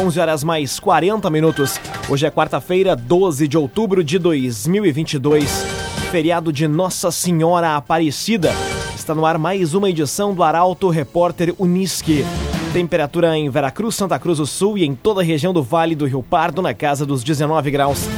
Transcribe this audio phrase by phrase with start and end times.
[0.00, 1.78] 11 horas mais 40 minutos.
[2.08, 5.66] Hoje é quarta-feira, 12 de outubro de 2022.
[6.10, 8.54] Feriado de Nossa Senhora Aparecida.
[8.96, 12.24] Está no ar mais uma edição do Arauto Repórter Unisque.
[12.72, 16.06] Temperatura em Veracruz, Santa Cruz do Sul e em toda a região do Vale do
[16.06, 18.08] Rio Pardo na casa dos 19 graus.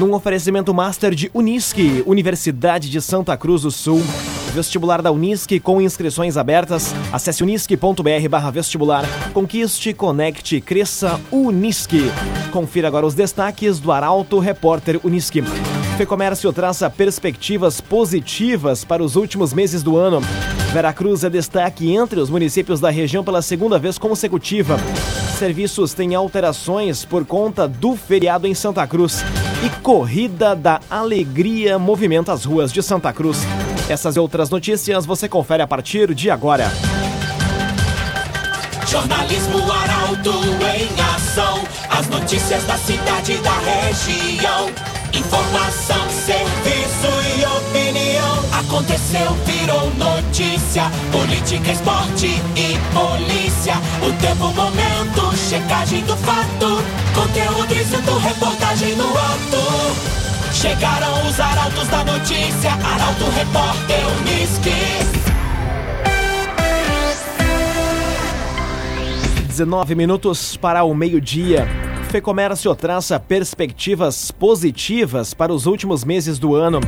[0.00, 4.02] Num oferecimento master de Unisque, Universidade de Santa Cruz do Sul.
[4.54, 6.94] Vestibular da Unisque com inscrições abertas.
[7.10, 9.04] Acesse unisque.br vestibular.
[9.32, 12.10] Conquiste, conecte, cresça Unisque.
[12.52, 15.42] Confira agora os destaques do Arauto Repórter Unisque.
[15.96, 20.20] Fecomércio traça perspectivas positivas para os últimos meses do ano.
[20.70, 24.78] Veracruz é destaque entre os municípios da região pela segunda vez consecutiva.
[25.38, 29.24] Serviços têm alterações por conta do feriado em Santa Cruz.
[29.64, 33.38] E Corrida da Alegria movimenta as ruas de Santa Cruz.
[33.88, 36.70] Essas e outras notícias você confere a partir de agora.
[38.86, 40.32] Jornalismo Arauto
[40.76, 41.62] em ação.
[41.88, 44.70] As notícias da cidade e da região.
[45.14, 48.42] Informação, serviço e opinião.
[48.60, 50.84] Aconteceu, virou notícia.
[51.10, 53.74] Política, esporte e polícia.
[54.06, 56.82] O tempo, momento, checagem do fato.
[57.14, 60.21] Conteúdo dizendo, reportagem no ato.
[60.54, 62.70] Chegaram os arautos da notícia.
[62.72, 65.22] Arauto, repórter, Unisque.
[69.48, 71.66] 19 minutos para o meio-dia.
[72.10, 76.80] Fecomércio traça perspectivas positivas para os últimos meses do ano.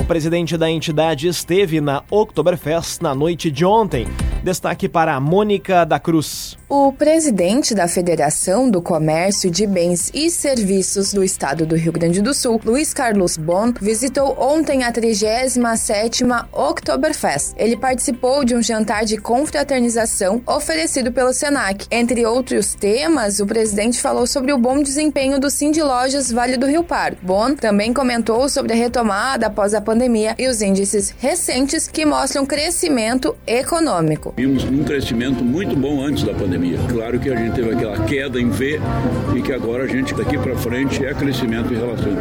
[0.00, 4.06] O presidente da entidade esteve na Oktoberfest na noite de ontem.
[4.46, 6.56] Destaque para Mônica da Cruz.
[6.68, 12.22] O presidente da Federação do Comércio de Bens e Serviços do Estado do Rio Grande
[12.22, 17.54] do Sul, Luiz Carlos Bon, visitou ontem a 37ª Oktoberfest.
[17.56, 21.84] Ele participou de um jantar de confraternização oferecido pelo Senac.
[21.90, 26.66] Entre outros temas, o presidente falou sobre o bom desempenho do Cindy Lojas Vale do
[26.66, 27.18] Rio Pardo.
[27.20, 32.46] Bon também comentou sobre a retomada após a pandemia e os índices recentes que mostram
[32.46, 34.35] crescimento econômico.
[34.36, 36.78] Vimos um crescimento muito bom antes da pandemia.
[36.90, 38.78] Claro que a gente teve aquela queda em V
[39.34, 42.12] e que agora a gente daqui para frente é crescimento em relação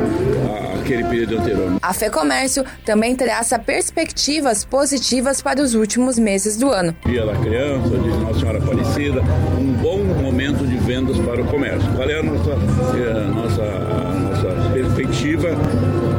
[0.79, 1.73] àquele período anterior.
[1.81, 6.95] A FEComércio também traça perspectivas positivas para os últimos meses do ano.
[7.05, 9.21] Dia da Criança, de Nossa Senhora Aparecida,
[9.59, 11.91] um bom momento de vendas para o comércio.
[11.97, 15.49] Qual é a nossa, a nossa, a nossa perspectiva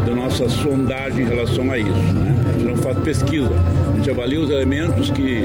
[0.05, 1.91] da nossa sondagem em relação a isso?
[1.91, 2.46] Né?
[2.87, 5.45] A gente não faz pesquisa, a gente avalia os elementos que,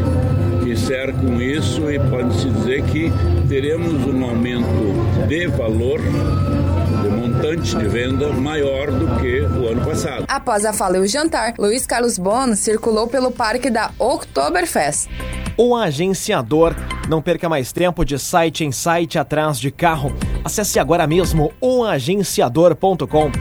[0.64, 3.12] que cercam isso e pode-se dizer que
[3.50, 10.26] teremos um aumento de valor de montante de venda maior do que o ano passado.
[10.28, 15.10] Após a fala e o jantar, Luiz Carlos Bono circulou pelo parque da Oktoberfest.
[15.58, 16.76] O agenciador.
[17.10, 20.16] Não perca mais tempo de site em site atrás de carro.
[20.46, 23.32] Acesse agora mesmo oagenciador.com.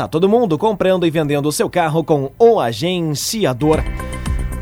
[0.00, 3.84] Tá todo mundo comprando e vendendo o seu carro com o agenciador.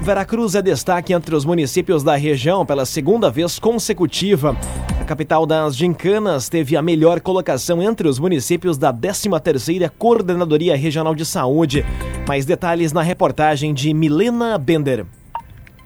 [0.01, 4.57] Veracruz é destaque entre os municípios da região pela segunda vez consecutiva.
[5.01, 11.15] A capital das Gincanas teve a melhor colocação entre os municípios da 13ª Coordenadoria Regional
[11.15, 11.87] de Saúde.
[12.27, 15.07] Mais detalhes na reportagem de Milena Bender.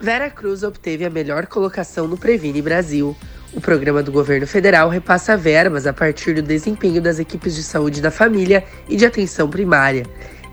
[0.01, 3.15] Veracruz obteve a melhor colocação no Previne Brasil.
[3.55, 8.01] O programa do governo federal repassa verbas a partir do desempenho das equipes de saúde
[8.01, 10.07] da família e de atenção primária.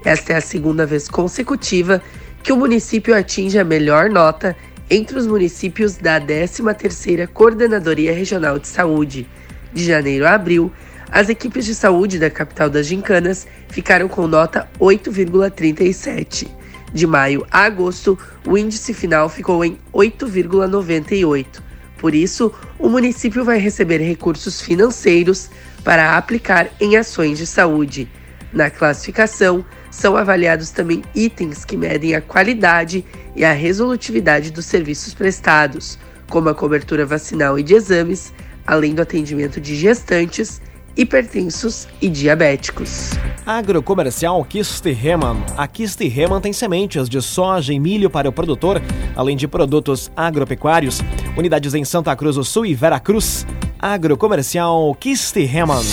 [0.03, 2.01] Esta é a segunda vez consecutiva
[2.43, 4.53] que o município atinge a melhor nota
[4.89, 9.25] entre os municípios da 13ª Coordenadoria Regional de Saúde.
[9.71, 10.69] De janeiro a abril,
[11.09, 16.49] as equipes de saúde da capital das Gincanas ficaram com nota 8,37.
[16.93, 21.68] De maio a agosto, o índice final ficou em 8,98.
[21.99, 25.49] Por isso, o município vai receber recursos financeiros
[25.83, 28.09] para aplicar em ações de saúde.
[28.53, 33.05] Na classificação, são avaliados também itens que medem a qualidade
[33.35, 35.99] e a resolutividade dos serviços prestados,
[36.29, 38.33] como a cobertura vacinal e de exames,
[38.65, 40.61] além do atendimento de gestantes,
[40.95, 43.11] hipertensos e diabéticos.
[43.45, 45.37] Agrocomercial Kistihemann.
[45.57, 48.81] A Kistihemann tem sementes de soja e milho para o produtor,
[49.15, 51.01] além de produtos agropecuários.
[51.37, 53.45] Unidades em Santa Cruz do Sul e Veracruz.
[53.79, 55.83] Agrocomercial Kistihemann.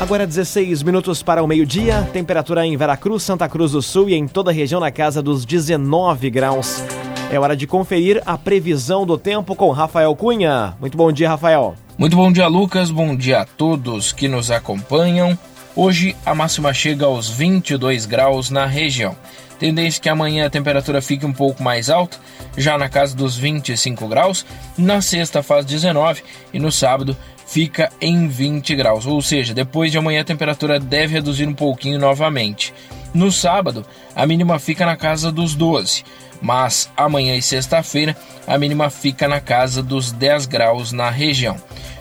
[0.00, 4.28] Agora 16 minutos para o meio-dia, temperatura em Veracruz, Santa Cruz do Sul e em
[4.28, 6.82] toda a região na casa dos 19 graus.
[7.30, 10.76] É hora de conferir a previsão do tempo com Rafael Cunha.
[10.80, 11.74] Muito bom dia, Rafael.
[11.98, 12.90] Muito bom dia, Lucas.
[12.90, 15.36] Bom dia a todos que nos acompanham.
[15.74, 19.16] Hoje a máxima chega aos 22 graus na região.
[19.58, 22.18] Tendência que amanhã a temperatura fique um pouco mais alta,
[22.54, 24.44] já na casa dos 25 graus.
[24.76, 26.22] Na sexta faz 19
[26.52, 27.16] e no sábado
[27.46, 29.06] fica em 20 graus.
[29.06, 32.74] Ou seja, depois de amanhã a temperatura deve reduzir um pouquinho novamente.
[33.14, 36.04] No sábado, a mínima fica na casa dos 12,
[36.40, 38.16] mas amanhã e sexta-feira
[38.46, 41.56] a mínima fica na casa dos 10 graus na região.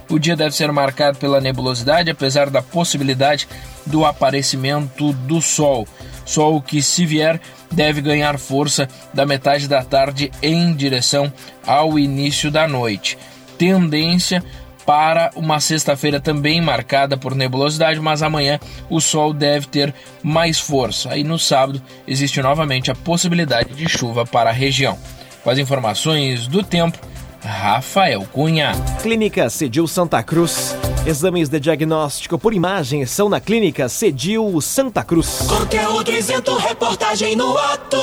[0.10, 3.48] O dia deve ser marcado pela nebulosidade, apesar da possibilidade
[3.86, 5.88] do aparecimento do Sol.
[6.26, 7.40] Sol que, se vier,
[7.72, 11.32] deve ganhar força da metade da tarde em direção
[11.66, 13.18] ao início da noite.
[13.58, 14.44] Tendência
[14.86, 18.60] para uma sexta-feira também marcada por nebulosidade, mas amanhã
[18.90, 21.12] o sol deve ter mais força.
[21.12, 24.98] Aí no sábado existe novamente a possibilidade de chuva para a região.
[25.44, 26.98] Com as informações do tempo,
[27.46, 28.72] Rafael Cunha.
[29.02, 30.76] Clínica Cedil Santa Cruz.
[31.06, 35.46] Exames de diagnóstico por imagem são na Clínica Cedil Santa Cruz.
[35.48, 37.98] Conteúdo isento, reportagem no ato.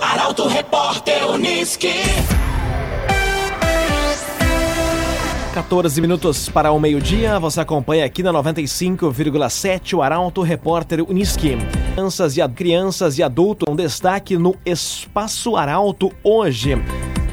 [0.00, 1.92] Arauto Repórter Uniski.
[5.56, 11.56] 14 minutos para o meio-dia, você acompanha aqui na 95,7 o Arauto Repórter Uniski.
[11.94, 16.74] Crianças e, crianças e adultos, um destaque no Espaço Arauto hoje.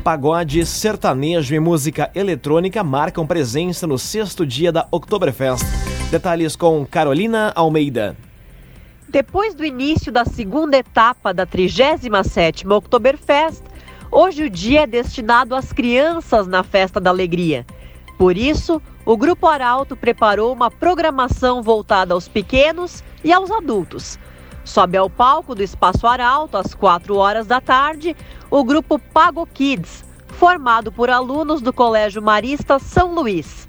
[0.06, 5.66] Pagode, sertanejo e música eletrônica marcam presença no sexto dia da Oktoberfest.
[6.10, 8.16] Detalhes com Carolina Almeida.
[9.10, 13.64] Depois do início da segunda etapa da 37ª Oktoberfest,
[14.10, 17.66] hoje o dia é destinado às crianças na Festa da Alegria.
[18.18, 24.18] Por isso, o Grupo Arauto preparou uma programação voltada aos pequenos e aos adultos.
[24.64, 28.16] Sobe ao palco do Espaço Arauto às 4 horas da tarde
[28.50, 33.68] o grupo Pago Kids, formado por alunos do Colégio Marista São Luís.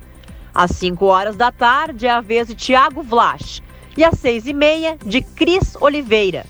[0.55, 3.61] Às 5 horas da tarde é a vez de Tiago Vlach
[3.97, 6.47] e às 6 e meia de Cris Oliveira.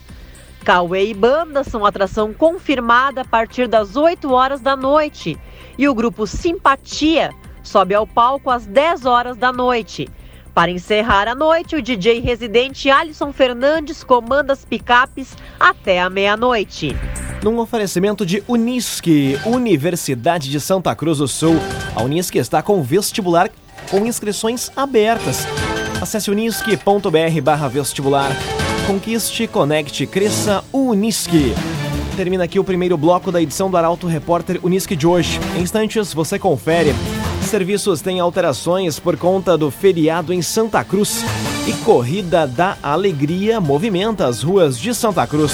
[0.63, 5.39] Cauê e banda são atração confirmada a partir das 8 horas da noite
[5.79, 7.31] e o grupo Simpatia
[7.65, 10.09] sobe ao palco às 10 horas da noite.
[10.55, 16.95] Para encerrar a noite, o DJ residente Alisson Fernandes comanda as picapes até a meia-noite.
[17.43, 21.57] Num oferecimento de Unisque, Universidade de Santa Cruz do Sul,
[21.97, 23.51] a Unisque está com vestibular
[23.91, 25.47] com inscrições abertas.
[26.01, 28.31] Acesse unisque.br vestibular.
[28.87, 31.53] Conquiste, conecte, cresça, Unisque.
[32.17, 35.41] Termina aqui o primeiro bloco da edição do Arauto Repórter Unisque de hoje.
[35.57, 36.95] Em instantes, você confere
[37.55, 41.25] serviços têm alterações por conta do feriado em Santa Cruz
[41.69, 45.53] e Corrida da Alegria movimenta as ruas de Santa Cruz.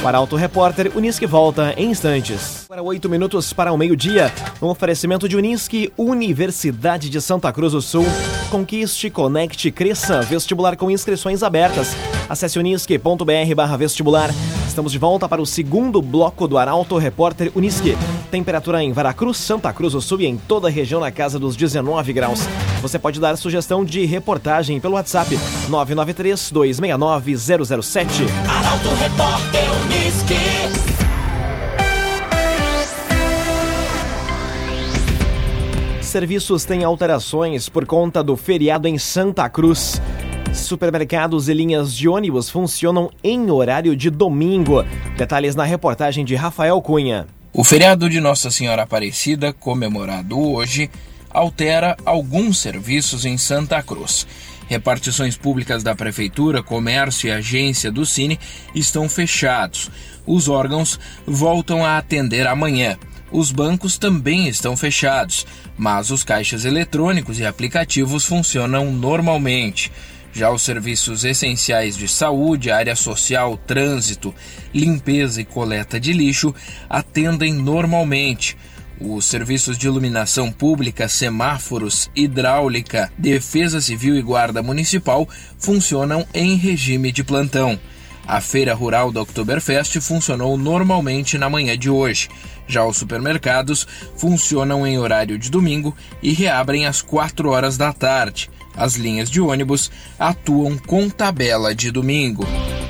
[0.00, 2.66] Para Auto Repórter, Unisque volta em instantes.
[2.68, 4.32] Para oito minutos para o meio-dia,
[4.62, 8.06] um oferecimento de Unisque, Universidade de Santa Cruz do Sul.
[8.48, 10.22] Conquiste, conecte, cresça.
[10.22, 11.96] Vestibular com inscrições abertas.
[12.28, 14.30] Acesse unisque.br vestibular.
[14.70, 17.98] Estamos de volta para o segundo bloco do Arauto Repórter Unisque.
[18.30, 21.56] Temperatura em Veracruz, Santa Cruz do Sul e em toda a região na casa dos
[21.56, 22.42] 19 graus.
[22.80, 25.36] Você pode dar sugestão de reportagem pelo WhatsApp
[25.68, 28.22] 993 269 007.
[28.48, 30.34] Arauto Repórter Uniski.
[36.00, 40.00] Serviços têm alterações por conta do feriado em Santa Cruz.
[40.52, 44.84] Supermercados e linhas de ônibus funcionam em horário de domingo.
[45.16, 47.26] Detalhes na reportagem de Rafael Cunha.
[47.52, 50.90] O feriado de Nossa Senhora Aparecida, comemorado hoje,
[51.30, 54.26] altera alguns serviços em Santa Cruz.
[54.68, 58.38] Repartições públicas da Prefeitura, Comércio e Agência do Cine
[58.74, 59.90] estão fechados.
[60.26, 62.96] Os órgãos voltam a atender amanhã.
[63.32, 69.90] Os bancos também estão fechados, mas os caixas eletrônicos e aplicativos funcionam normalmente.
[70.32, 74.34] Já os serviços essenciais de saúde, área social, trânsito,
[74.72, 76.54] limpeza e coleta de lixo
[76.88, 78.56] atendem normalmente.
[79.00, 85.26] Os serviços de iluminação pública, semáforos, hidráulica, defesa civil e guarda municipal
[85.58, 87.80] funcionam em regime de plantão.
[88.26, 92.28] A feira rural da Oktoberfest funcionou normalmente na manhã de hoje.
[92.68, 98.50] Já os supermercados funcionam em horário de domingo e reabrem às 4 horas da tarde.
[98.76, 102.46] As linhas de ônibus atuam com tabela de domingo.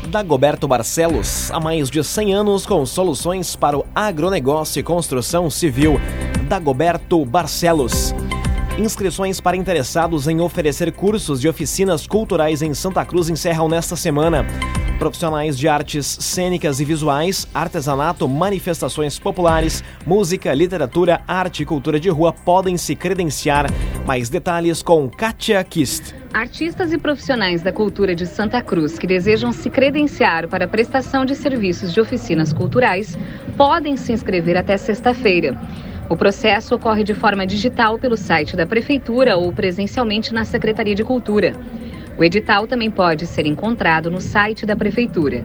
[0.09, 6.01] Dagoberto Barcelos, há mais de 100 anos com soluções para o agronegócio e construção civil.
[6.49, 8.13] Dagoberto Barcelos.
[8.77, 14.47] Inscrições para interessados em oferecer cursos de oficinas culturais em Santa Cruz encerram nesta semana.
[15.01, 22.11] Profissionais de artes cênicas e visuais, artesanato, manifestações populares, música, literatura, arte e cultura de
[22.11, 23.65] rua podem se credenciar.
[24.07, 26.15] Mais detalhes com Katia Kist.
[26.35, 31.25] Artistas e profissionais da cultura de Santa Cruz que desejam se credenciar para a prestação
[31.25, 33.19] de serviços de oficinas culturais
[33.57, 35.59] podem se inscrever até sexta-feira.
[36.11, 41.05] O processo ocorre de forma digital pelo site da Prefeitura ou presencialmente na Secretaria de
[41.05, 41.55] Cultura.
[42.21, 45.43] O edital também pode ser encontrado no site da Prefeitura.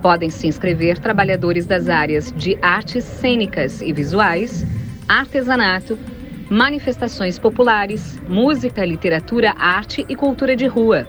[0.00, 4.64] Podem se inscrever trabalhadores das áreas de artes cênicas e visuais,
[5.08, 5.98] artesanato,
[6.48, 11.08] manifestações populares, música, literatura, arte e cultura de rua.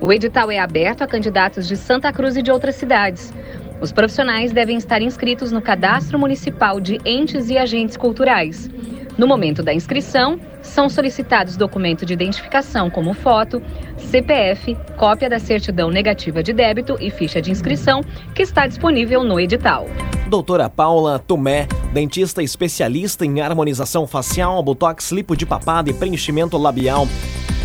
[0.00, 3.34] O edital é aberto a candidatos de Santa Cruz e de outras cidades.
[3.80, 8.70] Os profissionais devem estar inscritos no Cadastro Municipal de Entes e Agentes Culturais.
[9.16, 13.62] No momento da inscrição, são solicitados documento de identificação como foto,
[13.96, 18.00] CPF, cópia da certidão negativa de débito e ficha de inscrição,
[18.34, 19.86] que está disponível no edital.
[20.28, 27.06] Doutora Paula Tomé, dentista especialista em harmonização facial, botox, lipo de papada e preenchimento labial.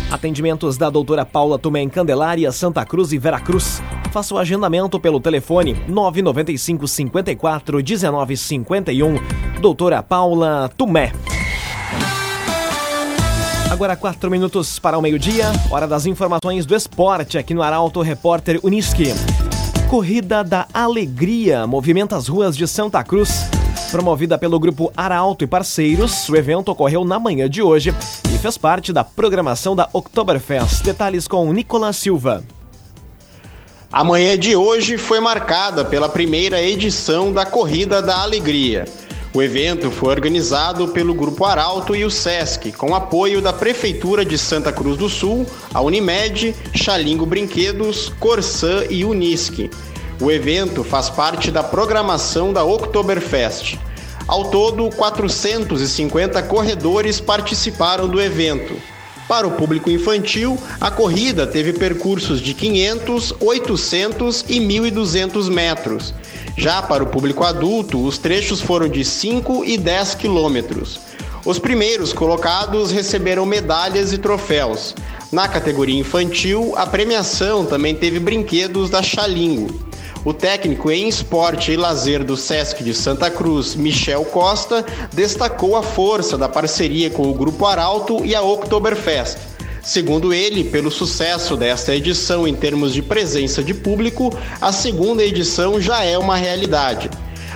[0.08, 3.82] Atendimentos da doutora Paula Tomé em Candelária, Santa Cruz e Veracruz.
[4.12, 9.18] Faça o agendamento pelo telefone 995 54 1951.
[9.60, 11.12] Doutora Paula Tumé.
[13.80, 18.60] Agora quatro minutos para o meio-dia, hora das informações do esporte aqui no Arauto Repórter
[18.62, 19.14] Uniski.
[19.88, 23.46] Corrida da Alegria movimenta as ruas de Santa Cruz.
[23.90, 27.94] Promovida pelo grupo Arauto e parceiros, o evento ocorreu na manhã de hoje
[28.26, 30.84] e fez parte da programação da Oktoberfest.
[30.84, 32.44] Detalhes com Nicolas Silva.
[33.90, 38.84] A manhã de hoje foi marcada pela primeira edição da Corrida da Alegria.
[39.32, 44.36] O evento foi organizado pelo Grupo Arauto e o SESC, com apoio da Prefeitura de
[44.36, 49.70] Santa Cruz do Sul, a Unimed, Xalingo Brinquedos, Corsã e Unisque.
[50.20, 53.78] O evento faz parte da programação da Oktoberfest.
[54.26, 58.74] Ao todo, 450 corredores participaram do evento.
[59.28, 66.12] Para o público infantil, a corrida teve percursos de 500, 800 e 1.200 metros.
[66.60, 71.00] Já para o público adulto, os trechos foram de 5 e 10 quilômetros.
[71.42, 74.94] Os primeiros colocados receberam medalhas e troféus.
[75.32, 79.74] Na categoria infantil, a premiação também teve brinquedos da Xalingo.
[80.22, 85.82] O técnico em esporte e lazer do SESC de Santa Cruz, Michel Costa, destacou a
[85.82, 89.49] força da parceria com o Grupo Arauto e a Oktoberfest.
[89.90, 95.80] Segundo ele, pelo sucesso desta edição em termos de presença de público, a segunda edição
[95.80, 97.10] já é uma realidade.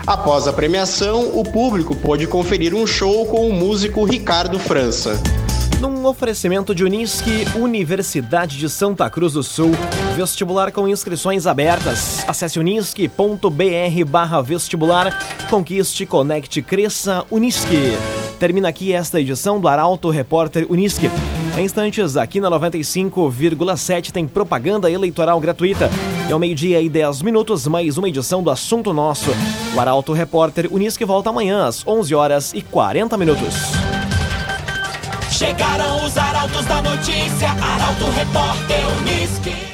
[0.04, 5.16] Após a premiação, o público pôde conferir um show com o músico Ricardo França.
[5.80, 9.70] Num oferecimento de Unisque, Universidade de Santa Cruz do Sul,
[10.16, 12.24] vestibular com inscrições abertas.
[12.26, 13.12] Acesse unisque.br
[14.44, 15.16] vestibular,
[15.48, 17.96] conquiste, conecte, cresça, Unisque.
[18.40, 21.08] Termina aqui esta edição do Arauto Repórter Unisque.
[21.56, 25.88] Em instantes, aqui na 95,7 tem propaganda eleitoral gratuita.
[26.28, 29.30] É o meio-dia e 10 minutos, mais uma edição do Assunto Nosso.
[29.72, 33.54] O Arauto Repórter Unisque volta amanhã às 11 horas e 40 minutos.
[35.30, 39.73] Chegaram os arautos da notícia, Arauto Repórter Unisque.